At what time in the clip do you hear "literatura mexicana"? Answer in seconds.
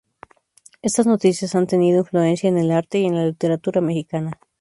3.27-4.39